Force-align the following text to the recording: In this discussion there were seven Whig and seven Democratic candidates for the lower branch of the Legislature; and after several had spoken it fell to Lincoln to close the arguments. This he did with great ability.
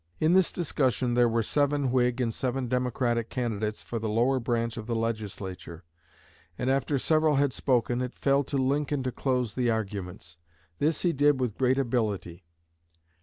In 0.19 0.33
this 0.33 0.51
discussion 0.51 1.13
there 1.13 1.29
were 1.29 1.43
seven 1.43 1.91
Whig 1.91 2.19
and 2.21 2.33
seven 2.33 2.67
Democratic 2.67 3.29
candidates 3.29 3.83
for 3.83 3.99
the 3.99 4.09
lower 4.09 4.39
branch 4.39 4.75
of 4.75 4.87
the 4.87 4.95
Legislature; 4.95 5.83
and 6.57 6.71
after 6.71 6.97
several 6.97 7.35
had 7.35 7.53
spoken 7.53 8.01
it 8.01 8.15
fell 8.15 8.43
to 8.45 8.57
Lincoln 8.57 9.03
to 9.03 9.11
close 9.11 9.53
the 9.53 9.69
arguments. 9.69 10.39
This 10.79 11.03
he 11.03 11.13
did 11.13 11.39
with 11.39 11.55
great 11.55 11.77
ability. 11.77 12.43